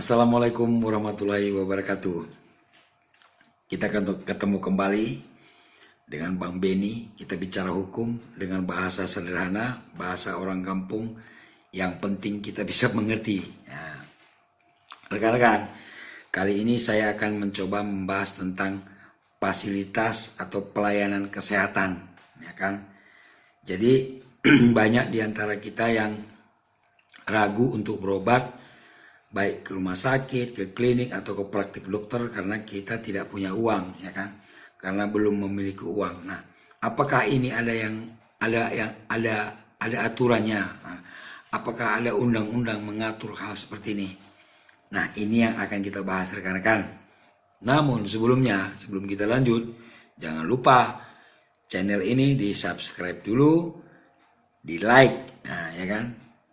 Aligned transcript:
Assalamualaikum 0.00 0.80
warahmatullahi 0.80 1.52
wabarakatuh. 1.52 2.24
Kita 3.68 3.92
akan 3.92 4.24
ketemu 4.24 4.56
kembali 4.56 5.08
dengan 6.08 6.40
Bang 6.40 6.56
Beni. 6.56 7.12
Kita 7.12 7.36
bicara 7.36 7.68
hukum 7.68 8.08
dengan 8.32 8.64
bahasa 8.64 9.04
sederhana, 9.04 9.76
bahasa 9.92 10.40
orang 10.40 10.64
kampung 10.64 11.20
yang 11.76 12.00
penting 12.00 12.40
kita 12.40 12.64
bisa 12.64 12.88
mengerti. 12.96 13.44
Ya. 13.68 14.00
Rekan-rekan, 15.12 15.68
kali 16.32 16.64
ini 16.64 16.80
saya 16.80 17.12
akan 17.12 17.36
mencoba 17.36 17.84
membahas 17.84 18.40
tentang 18.40 18.80
fasilitas 19.36 20.40
atau 20.40 20.64
pelayanan 20.64 21.28
kesehatan, 21.28 22.00
ya 22.40 22.56
kan? 22.56 22.88
Jadi 23.68 24.16
banyak 24.80 25.12
di 25.12 25.20
antara 25.20 25.60
kita 25.60 25.92
yang 25.92 26.16
ragu 27.28 27.76
untuk 27.76 28.00
berobat 28.00 28.59
baik 29.30 29.62
ke 29.62 29.70
rumah 29.78 29.94
sakit, 29.94 30.58
ke 30.58 30.64
klinik 30.74 31.14
atau 31.14 31.38
ke 31.38 31.44
praktik 31.46 31.86
dokter 31.86 32.26
karena 32.34 32.66
kita 32.66 32.98
tidak 32.98 33.30
punya 33.30 33.54
uang, 33.54 34.02
ya 34.02 34.10
kan? 34.10 34.42
Karena 34.74 35.06
belum 35.06 35.46
memiliki 35.46 35.86
uang. 35.86 36.26
Nah, 36.26 36.40
apakah 36.82 37.30
ini 37.30 37.54
ada 37.54 37.70
yang 37.70 38.02
ada 38.42 38.62
yang 38.74 38.90
ada 39.06 39.54
ada 39.78 39.96
aturannya? 40.10 40.62
Nah, 40.66 40.98
apakah 41.54 42.02
ada 42.02 42.10
undang-undang 42.10 42.82
mengatur 42.82 43.38
hal 43.38 43.54
seperti 43.54 43.94
ini? 43.94 44.10
Nah, 44.90 45.14
ini 45.14 45.46
yang 45.46 45.54
akan 45.62 45.78
kita 45.78 46.02
bahas 46.02 46.34
rekan-rekan. 46.34 46.82
Namun 47.62 48.02
sebelumnya, 48.10 48.74
sebelum 48.82 49.06
kita 49.06 49.30
lanjut, 49.30 49.62
jangan 50.18 50.42
lupa 50.42 50.98
channel 51.70 52.02
ini 52.02 52.34
di 52.34 52.50
subscribe 52.50 53.22
dulu, 53.22 53.78
di 54.58 54.82
like, 54.82 55.46
nah 55.46 55.70
ya 55.78 55.86
kan? 55.86 56.04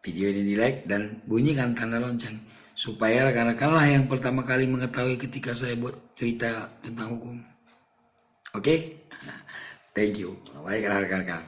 Video 0.04 0.30
ini 0.30 0.46
di 0.46 0.56
like 0.56 0.86
dan 0.86 1.26
bunyikan 1.26 1.74
tanda 1.74 1.98
lonceng 1.98 2.48
supaya 2.78 3.26
rekan-rekanlah 3.26 3.90
yang 3.90 4.06
pertama 4.06 4.46
kali 4.46 4.70
mengetahui 4.70 5.18
ketika 5.18 5.58
saya 5.58 5.74
buat 5.74 5.98
cerita 6.14 6.70
tentang 6.86 7.18
hukum. 7.18 7.42
Oke? 8.54 8.62
Okay? 8.62 8.80
Thank 9.98 10.22
you. 10.22 10.38
Baik 10.62 10.86
rekan-rekan. 10.86 11.42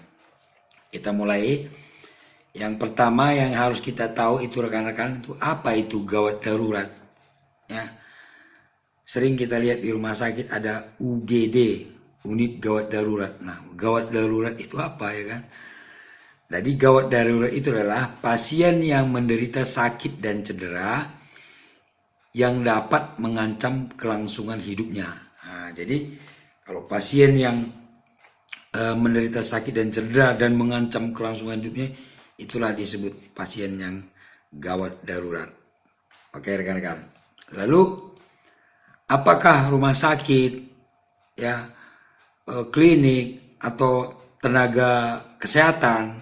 Kita 0.90 1.14
mulai. 1.14 1.70
Yang 2.50 2.82
pertama 2.82 3.30
yang 3.30 3.54
harus 3.54 3.78
kita 3.78 4.10
tahu 4.10 4.42
itu 4.42 4.58
rekan-rekan 4.58 5.22
itu 5.22 5.38
apa 5.38 5.78
itu 5.78 6.02
gawat 6.02 6.42
darurat. 6.42 6.90
Ya. 7.70 7.86
Sering 9.06 9.38
kita 9.38 9.62
lihat 9.62 9.86
di 9.86 9.94
rumah 9.94 10.18
sakit 10.18 10.50
ada 10.50 10.98
UGD, 10.98 11.58
unit 12.26 12.58
gawat 12.58 12.90
darurat. 12.90 13.38
Nah, 13.38 13.70
gawat 13.78 14.10
darurat 14.10 14.58
itu 14.58 14.82
apa 14.82 15.14
ya 15.14 15.38
kan? 15.38 15.42
Jadi 16.50 16.72
gawat 16.74 17.14
darurat 17.14 17.54
itu 17.54 17.70
adalah 17.70 18.18
pasien 18.18 18.82
yang 18.82 19.14
menderita 19.14 19.62
sakit 19.62 20.18
dan 20.18 20.42
cedera 20.42 21.19
yang 22.34 22.62
dapat 22.62 23.18
mengancam 23.18 23.90
kelangsungan 23.98 24.62
hidupnya. 24.62 25.10
Nah, 25.46 25.70
jadi 25.74 26.06
kalau 26.62 26.86
pasien 26.86 27.34
yang 27.34 27.58
e, 28.70 28.82
menderita 28.94 29.42
sakit 29.42 29.74
dan 29.74 29.90
cedera 29.90 30.38
dan 30.38 30.54
mengancam 30.54 31.10
kelangsungan 31.10 31.58
hidupnya, 31.58 31.90
itulah 32.38 32.72
disebut 32.78 33.34
pasien 33.34 33.82
yang 33.82 33.96
gawat 34.54 35.02
darurat. 35.02 35.50
Oke 36.38 36.54
rekan-rekan. 36.54 37.02
Lalu 37.58 38.14
apakah 39.10 39.74
rumah 39.74 39.98
sakit, 39.98 40.52
ya 41.34 41.66
e, 42.46 42.70
klinik 42.70 43.58
atau 43.58 44.14
tenaga 44.38 45.26
kesehatan, 45.42 46.14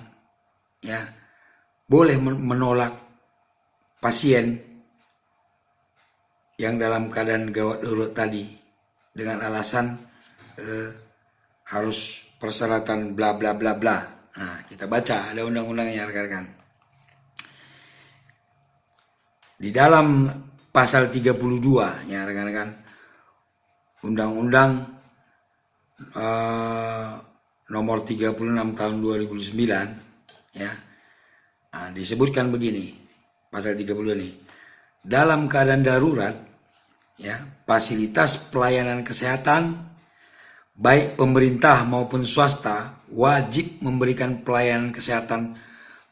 ya 0.80 1.04
boleh 1.88 2.16
menolak 2.20 2.96
pasien 4.00 4.67
yang 6.58 6.82
dalam 6.82 7.14
keadaan 7.14 7.54
gawat 7.54 7.86
darurat 7.86 8.14
tadi 8.18 8.50
dengan 9.14 9.46
alasan 9.46 9.94
eh, 10.58 10.90
harus 11.70 12.30
persyaratan 12.42 13.14
bla 13.14 13.38
bla 13.38 13.54
bla 13.54 13.78
bla. 13.78 13.98
Nah, 14.38 14.66
kita 14.70 14.86
baca 14.86 15.34
ada 15.34 15.42
undang-undangnya 15.46 16.06
rekan-rekan. 16.10 16.46
Di 19.58 19.74
dalam 19.74 20.30
pasal 20.70 21.10
32 21.10 21.42
ya 22.06 22.22
rekan-rekan 22.22 22.70
Undang-Undang 24.06 24.72
uh, 26.14 27.10
nomor 27.74 27.98
36 28.06 28.38
tahun 28.78 28.96
2009 29.02 30.54
ya. 30.54 30.72
Nah, 31.74 31.90
disebutkan 31.94 32.54
begini 32.54 32.94
pasal 33.50 33.74
32 33.74 34.18
ini. 34.22 34.30
Dalam 35.02 35.50
keadaan 35.50 35.82
darurat 35.82 36.47
ya, 37.18 37.42
fasilitas 37.66 38.50
pelayanan 38.54 39.02
kesehatan 39.02 39.74
baik 40.78 41.18
pemerintah 41.18 41.82
maupun 41.84 42.22
swasta 42.22 43.02
wajib 43.10 43.82
memberikan 43.82 44.46
pelayanan 44.46 44.94
kesehatan 44.94 45.58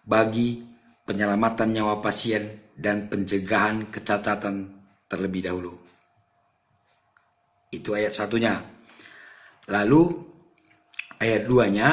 bagi 0.06 0.66
penyelamatan 1.06 1.70
nyawa 1.74 2.02
pasien 2.02 2.74
dan 2.74 3.08
pencegahan 3.08 3.88
kecacatan 3.94 4.74
terlebih 5.06 5.46
dahulu. 5.46 5.74
Itu 7.70 7.94
ayat 7.94 8.18
satunya. 8.18 8.58
Lalu 9.70 10.02
ayat 11.22 11.46
duanya, 11.46 11.90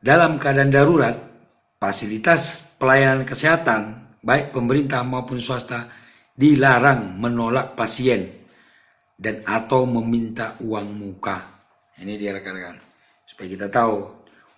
dalam 0.00 0.40
keadaan 0.40 0.72
darurat, 0.72 1.16
fasilitas 1.76 2.74
pelayanan 2.80 3.28
kesehatan 3.28 4.14
baik 4.22 4.50
pemerintah 4.54 5.02
maupun 5.04 5.38
swasta 5.38 5.88
dilarang 6.38 7.18
menolak 7.18 7.74
pasien 7.74 8.22
dan 9.18 9.42
atau 9.42 9.82
meminta 9.90 10.54
uang 10.62 10.88
muka. 10.94 11.42
Ini 11.98 12.14
dia 12.14 12.30
rekan-rekan. 12.30 12.78
Supaya 13.26 13.50
kita 13.50 13.66
tahu 13.66 14.06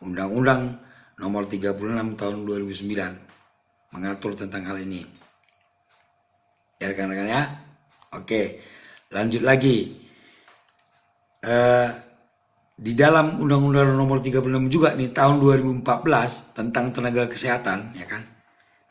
Undang-Undang 0.04 0.76
nomor 1.16 1.48
36 1.48 2.20
tahun 2.20 2.36
2009 2.44 3.96
mengatur 3.96 4.36
tentang 4.36 4.68
hal 4.68 4.76
ini. 4.84 5.00
Ya 6.76 6.92
rekan-rekan 6.92 7.28
ya. 7.32 7.42
Oke, 8.12 8.60
lanjut 9.08 9.40
lagi. 9.40 9.96
Uh, 11.40 11.88
di 12.76 12.92
dalam 12.92 13.40
Undang-Undang 13.40 13.96
nomor 13.96 14.20
36 14.20 14.68
juga 14.68 14.92
nih 14.92 15.16
tahun 15.16 15.40
2014 15.40 16.52
tentang 16.52 16.92
tenaga 16.92 17.24
kesehatan 17.24 17.96
ya 17.96 18.04
kan. 18.04 18.20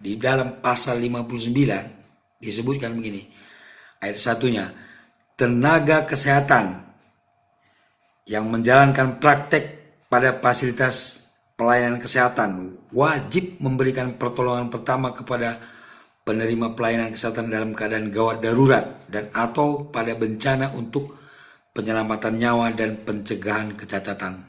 Di 0.01 0.17
dalam 0.17 0.57
pasal 0.57 0.97
59 0.97 1.98
disebutkan 2.39 2.95
begini. 2.95 3.27
Ayat 3.99 4.19
satunya, 4.19 4.71
tenaga 5.35 6.07
kesehatan 6.07 6.87
yang 8.27 8.47
menjalankan 8.47 9.19
praktek 9.19 9.63
pada 10.07 10.39
fasilitas 10.39 11.27
pelayanan 11.59 11.99
kesehatan 11.99 12.79
wajib 12.95 13.59
memberikan 13.59 14.15
pertolongan 14.15 14.71
pertama 14.71 15.11
kepada 15.11 15.59
penerima 16.23 16.77
pelayanan 16.77 17.11
kesehatan 17.11 17.51
dalam 17.51 17.71
keadaan 17.75 18.13
gawat 18.13 18.39
darurat 18.39 18.85
dan 19.11 19.27
atau 19.35 19.89
pada 19.91 20.15
bencana 20.15 20.71
untuk 20.77 21.19
penyelamatan 21.75 22.39
nyawa 22.39 22.71
dan 22.77 23.01
pencegahan 23.01 23.75
kecacatan. 23.75 24.39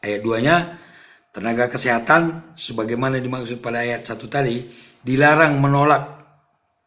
Ayat 0.00 0.20
2 0.20 1.34
tenaga 1.34 1.66
kesehatan 1.68 2.54
sebagaimana 2.56 3.20
dimaksud 3.20 3.60
pada 3.60 3.84
ayat 3.84 4.06
satu 4.06 4.30
tadi 4.30 4.64
dilarang 5.04 5.60
menolak 5.60 6.23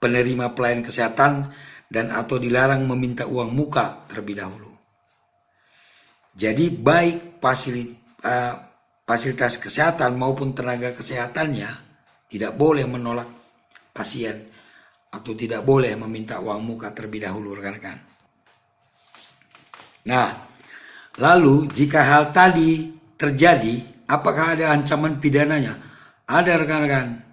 penerima 0.08 0.56
pelayanan 0.56 0.88
kesehatan 0.88 1.52
dan 1.92 2.16
atau 2.16 2.40
dilarang 2.40 2.88
meminta 2.88 3.28
uang 3.28 3.52
muka 3.52 4.08
terlebih 4.08 4.40
dahulu. 4.40 4.72
Jadi 6.32 6.72
baik 6.72 7.44
fasilitas, 7.44 8.24
uh, 8.24 8.56
fasilitas 9.04 9.60
kesehatan 9.60 10.16
maupun 10.16 10.56
tenaga 10.56 10.96
kesehatannya 10.96 11.68
tidak 12.32 12.56
boleh 12.56 12.88
menolak 12.88 13.28
pasien 13.92 14.48
atau 15.12 15.34
tidak 15.36 15.64
boleh 15.68 15.96
meminta 16.00 16.40
uang 16.40 16.62
muka 16.64 16.94
terlebih 16.96 17.28
dahulu 17.28 17.58
rekan-rekan. 17.58 17.98
Nah, 20.08 20.30
lalu 21.20 21.68
jika 21.74 22.00
hal 22.06 22.32
tadi 22.32 22.96
terjadi, 23.18 24.06
apakah 24.08 24.56
ada 24.56 24.72
ancaman 24.72 25.20
pidananya? 25.20 25.74
Ada 26.28 26.60
rekan-rekan. 26.60 27.27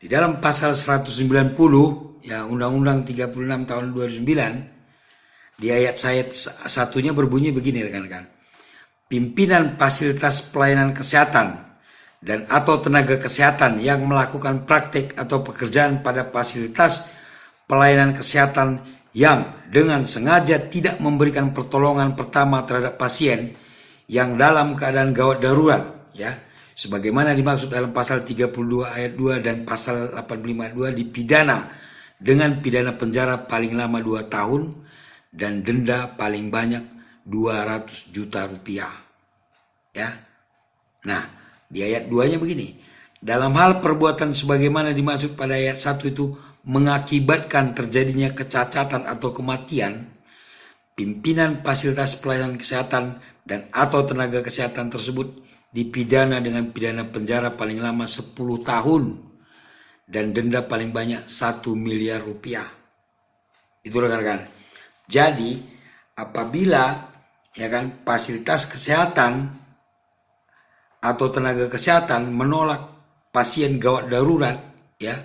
Di 0.00 0.08
dalam 0.08 0.40
pasal 0.40 0.72
190 0.72 2.24
ya 2.24 2.48
Undang-Undang 2.48 3.04
36 3.04 3.68
tahun 3.68 3.92
2009 3.92 5.60
di 5.60 5.68
ayat 5.68 6.00
saya 6.00 6.24
satunya 6.72 7.12
berbunyi 7.12 7.52
begini 7.52 7.84
rekan-rekan. 7.84 8.24
Pimpinan 9.12 9.76
fasilitas 9.76 10.48
pelayanan 10.56 10.96
kesehatan 10.96 11.52
dan 12.24 12.48
atau 12.48 12.80
tenaga 12.80 13.20
kesehatan 13.20 13.76
yang 13.84 14.00
melakukan 14.08 14.64
praktik 14.64 15.12
atau 15.20 15.44
pekerjaan 15.44 16.00
pada 16.00 16.32
fasilitas 16.32 17.12
pelayanan 17.68 18.16
kesehatan 18.16 18.80
yang 19.12 19.52
dengan 19.68 20.08
sengaja 20.08 20.64
tidak 20.72 20.96
memberikan 20.96 21.52
pertolongan 21.52 22.16
pertama 22.16 22.64
terhadap 22.64 22.96
pasien 22.96 23.52
yang 24.08 24.40
dalam 24.40 24.80
keadaan 24.80 25.12
gawat 25.12 25.44
darurat 25.44 26.08
ya 26.16 26.40
sebagaimana 26.80 27.36
dimaksud 27.36 27.68
dalam 27.68 27.92
pasal 27.92 28.24
32 28.24 28.56
ayat 28.88 29.12
2 29.12 29.44
dan 29.44 29.68
pasal 29.68 30.16
85 30.16 30.64
ayat 30.64 30.74
2 30.96 30.96
dipidana 30.96 31.68
dengan 32.16 32.56
pidana 32.64 32.96
penjara 32.96 33.36
paling 33.44 33.76
lama 33.76 34.00
2 34.00 34.32
tahun 34.32 34.72
dan 35.28 35.60
denda 35.60 36.08
paling 36.16 36.48
banyak 36.48 36.80
200 37.28 38.16
juta 38.16 38.48
rupiah. 38.48 38.88
Ya. 39.92 40.08
Nah, 41.04 41.28
di 41.68 41.84
ayat 41.84 42.08
2-nya 42.08 42.40
begini. 42.40 42.80
Dalam 43.20 43.52
hal 43.60 43.84
perbuatan 43.84 44.32
sebagaimana 44.32 44.96
dimaksud 44.96 45.36
pada 45.36 45.60
ayat 45.60 45.76
1 45.76 46.00
itu 46.08 46.32
mengakibatkan 46.64 47.76
terjadinya 47.76 48.32
kecacatan 48.32 49.04
atau 49.04 49.36
kematian, 49.36 50.08
pimpinan 50.96 51.60
fasilitas 51.60 52.16
pelayanan 52.16 52.56
kesehatan 52.56 53.20
dan 53.44 53.68
atau 53.68 54.00
tenaga 54.08 54.40
kesehatan 54.40 54.88
tersebut 54.88 55.49
dipidana 55.70 56.42
dengan 56.42 56.66
pidana 56.74 57.06
penjara 57.06 57.54
paling 57.54 57.78
lama 57.78 58.04
10 58.04 58.34
tahun 58.66 59.02
dan 60.10 60.34
denda 60.34 60.66
paling 60.66 60.90
banyak 60.90 61.30
1 61.30 61.62
miliar 61.78 62.18
rupiah. 62.22 62.66
Itu 63.80 64.02
rekan-rekan. 64.02 64.44
Jadi 65.06 65.56
apabila 66.18 67.10
ya 67.54 67.66
kan 67.70 68.02
fasilitas 68.02 68.66
kesehatan 68.66 69.48
atau 71.00 71.26
tenaga 71.32 71.70
kesehatan 71.70 72.28
menolak 72.34 72.82
pasien 73.32 73.80
gawat 73.80 74.12
darurat 74.12 74.58
ya 75.00 75.16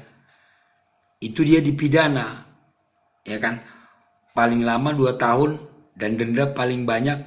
itu 1.20 1.44
dia 1.44 1.60
dipidana 1.60 2.48
ya 3.28 3.38
kan 3.44 3.60
paling 4.32 4.64
lama 4.64 4.96
2 4.96 5.20
tahun 5.20 5.52
dan 6.00 6.16
denda 6.16 6.48
paling 6.48 6.88
banyak 6.88 7.20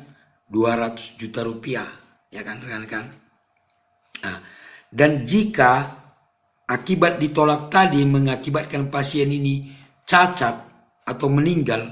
200 0.48 1.20
juta 1.20 1.44
rupiah 1.44 1.97
ya 2.28 2.44
kan 2.44 2.60
rekan-rekan. 2.60 3.04
Nah, 4.24 4.38
dan 4.88 5.24
jika 5.24 5.88
akibat 6.68 7.20
ditolak 7.20 7.72
tadi 7.72 8.04
mengakibatkan 8.04 8.92
pasien 8.92 9.28
ini 9.32 9.72
cacat 10.04 10.56
atau 11.04 11.28
meninggal, 11.32 11.88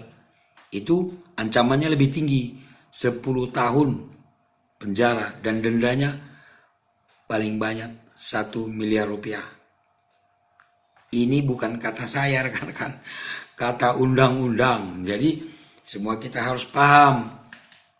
itu 0.72 1.12
ancamannya 1.36 1.92
lebih 1.92 2.12
tinggi, 2.12 2.56
10 2.92 3.22
tahun 3.52 3.88
penjara 4.76 5.40
dan 5.40 5.64
dendanya 5.64 6.12
paling 7.24 7.56
banyak 7.56 8.16
1 8.16 8.68
miliar 8.68 9.08
rupiah. 9.08 9.44
Ini 11.16 11.38
bukan 11.46 11.80
kata 11.80 12.04
saya 12.04 12.44
rekan-rekan, 12.44 12.92
kata 13.56 13.96
undang-undang. 13.96 15.00
Jadi 15.06 15.38
semua 15.86 16.18
kita 16.18 16.42
harus 16.42 16.66
paham 16.66 17.45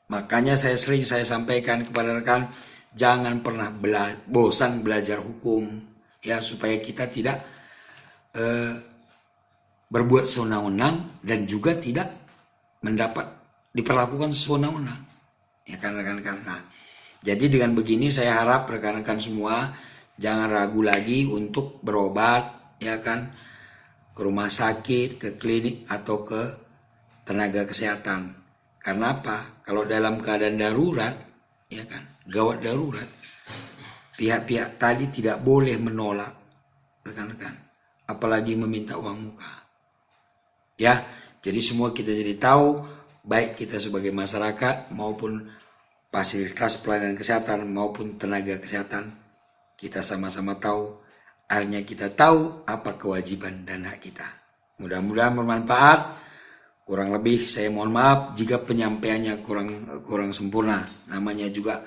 Makanya 0.06 0.55
saya 0.55 0.79
sering 0.79 1.03
saya 1.03 1.26
sampaikan 1.26 1.82
kepada 1.82 2.14
rekan 2.14 2.47
jangan 2.94 3.43
pernah 3.43 3.75
bela 3.75 4.14
bosan 4.31 4.87
belajar 4.87 5.19
hukum 5.19 5.67
ya 6.23 6.38
supaya 6.38 6.79
kita 6.79 7.11
tidak 7.11 7.43
eh, 8.38 8.73
berbuat 9.91 10.31
sewenang-wenang 10.31 11.23
dan 11.26 11.47
juga 11.50 11.75
tidak 11.75 12.06
mendapat 12.87 13.26
diperlakukan 13.75 14.31
sewenang-wenang 14.31 15.03
ya 15.67 15.76
kan 15.82 15.99
rekan-rekan. 15.99 16.38
Nah, 16.47 16.62
jadi 17.26 17.50
dengan 17.50 17.75
begini 17.75 18.06
saya 18.14 18.38
harap 18.47 18.70
rekan-rekan 18.70 19.19
semua 19.19 19.75
jangan 20.23 20.49
ragu 20.55 20.87
lagi 20.87 21.26
untuk 21.26 21.82
berobat 21.82 22.47
ya 22.79 23.02
kan 23.02 23.35
ke 24.17 24.20
rumah 24.23 24.49
sakit, 24.49 25.19
ke 25.19 25.29
klinik 25.35 25.85
atau 25.91 26.23
ke 26.23 26.43
tenaga 27.26 27.67
kesehatan 27.67 28.45
karena 28.87 29.19
apa? 29.19 29.67
Kalau 29.67 29.83
dalam 29.83 30.23
keadaan 30.23 30.62
darurat, 30.62 31.11
ya 31.67 31.83
kan, 31.91 32.23
gawat 32.31 32.62
darurat, 32.62 33.11
pihak-pihak 34.15 34.79
tadi 34.79 35.11
tidak 35.11 35.43
boleh 35.43 35.75
menolak 35.75 36.31
rekan-rekan, 37.03 37.50
apalagi 38.06 38.55
meminta 38.55 38.94
uang 38.94 39.19
muka. 39.27 39.50
Ya, 40.79 41.03
jadi 41.43 41.59
semua 41.59 41.91
kita 41.91 42.15
jadi 42.15 42.38
tahu, 42.38 42.79
baik 43.27 43.59
kita 43.59 43.83
sebagai 43.83 44.15
masyarakat 44.15 44.94
maupun 44.94 45.43
fasilitas 46.15 46.79
pelayanan 46.79 47.19
kesehatan 47.19 47.67
maupun 47.67 48.15
tenaga 48.23 48.62
kesehatan, 48.62 49.11
kita 49.75 50.06
sama-sama 50.06 50.62
tahu, 50.62 50.94
artinya 51.50 51.83
kita 51.83 52.15
tahu 52.15 52.62
apa 52.71 52.94
kewajiban 52.94 53.67
dan 53.67 53.83
hak 53.91 53.99
kita. 53.99 54.31
Mudah-mudahan 54.79 55.35
bermanfaat. 55.35 56.25
Kurang 56.87 57.11
lebih 57.11 57.50
saya 57.50 57.67
mohon 57.67 57.91
maaf 57.91 58.38
jika 58.38 58.62
penyampaiannya 58.62 59.43
kurang 59.43 59.69
kurang 60.06 60.31
sempurna. 60.31 60.87
Namanya 61.11 61.50
juga 61.50 61.83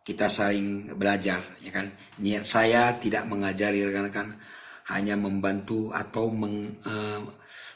kita 0.00 0.32
saling 0.32 0.96
belajar, 0.96 1.44
ya 1.60 1.68
kan. 1.68 1.92
Niat 2.24 2.48
saya 2.48 2.96
tidak 2.96 3.28
mengajari 3.28 3.84
rekan-rekan, 3.84 4.32
hanya 4.96 5.12
membantu 5.12 5.92
atau 5.92 6.32
meng, 6.32 6.72
uh, 6.88 7.20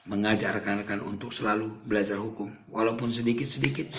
mengajak 0.09 0.57
rekan-rekan 0.57 1.05
untuk 1.05 1.37
selalu 1.37 1.85
belajar 1.85 2.17
hukum, 2.17 2.49
walaupun 2.73 3.13
sedikit-sedikit. 3.13 3.93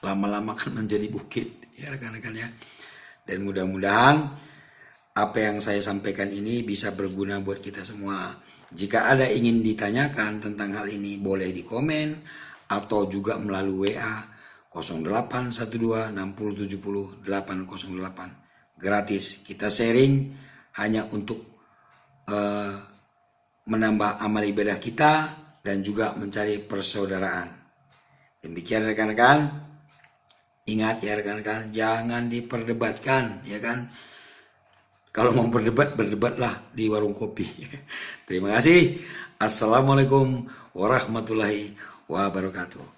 Lama-lama 0.00 0.56
kan 0.56 0.72
menjadi 0.72 1.04
bukit, 1.12 1.68
ya 1.76 1.92
rekan-rekan 1.92 2.32
ya. 2.32 2.48
Dan 3.28 3.44
mudah-mudahan 3.44 4.24
apa 5.12 5.36
yang 5.36 5.60
saya 5.60 5.84
sampaikan 5.84 6.32
ini 6.32 6.64
bisa 6.64 6.96
berguna 6.96 7.44
buat 7.44 7.60
kita 7.60 7.84
semua. 7.84 8.47
Jika 8.68 9.08
ada 9.08 9.24
ingin 9.24 9.64
ditanyakan 9.64 10.44
tentang 10.44 10.76
hal 10.76 10.92
ini 10.92 11.16
boleh 11.16 11.48
di 11.56 11.64
komen 11.64 12.08
atau 12.68 13.08
juga 13.08 13.40
melalui 13.40 13.96
WA 13.96 14.14
0812 14.68 16.12
6070 16.12 17.24
808 17.24 18.76
gratis. 18.76 19.40
Kita 19.40 19.72
sharing 19.72 20.28
hanya 20.76 21.08
untuk 21.16 21.48
uh, 22.28 22.76
menambah 23.68 24.20
amal 24.20 24.44
ibadah 24.44 24.76
kita 24.76 25.12
dan 25.64 25.80
juga 25.80 26.12
mencari 26.12 26.60
persaudaraan. 26.60 27.48
Demikian 28.44 28.84
rekan-rekan. 28.84 29.68
Ingat 30.68 31.00
ya 31.00 31.16
rekan-rekan, 31.16 31.72
jangan 31.72 32.28
diperdebatkan 32.28 33.40
ya 33.48 33.56
kan 33.56 33.88
kalau 35.18 35.34
mau 35.34 35.50
berdebat, 35.50 35.98
berdebatlah 35.98 36.70
di 36.70 36.86
warung 36.86 37.18
kopi. 37.18 37.50
Terima 38.30 38.54
kasih. 38.54 39.02
Assalamualaikum 39.34 40.46
warahmatullahi 40.78 41.74
wabarakatuh. 42.06 42.97